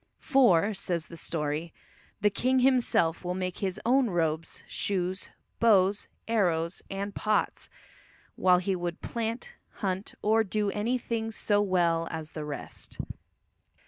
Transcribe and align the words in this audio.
"For," 0.17 0.73
says 0.73 1.05
the 1.05 1.15
story, 1.15 1.75
"the 2.21 2.31
king 2.31 2.57
himself 2.61 3.23
will 3.23 3.35
make 3.35 3.59
his 3.59 3.79
own 3.85 4.09
robes, 4.09 4.63
shoes, 4.67 5.29
bows, 5.59 6.07
arrows, 6.27 6.81
and 6.89 7.13
pots," 7.13 7.69
while 8.35 8.57
he 8.57 8.75
would 8.75 9.01
"plant, 9.01 9.53
hunt, 9.73 10.15
or 10.23 10.43
do 10.43 10.71
any 10.71 10.97
thing 10.97 11.29
so 11.29 11.61
well 11.61 12.07
as 12.09 12.31
the 12.31 12.45
rest." 12.45 12.97